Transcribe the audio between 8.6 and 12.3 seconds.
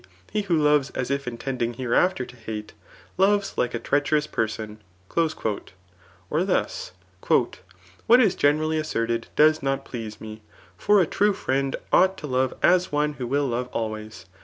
asserted does not please me; for a true friend ought to